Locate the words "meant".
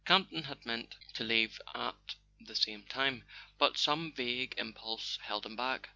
0.65-0.95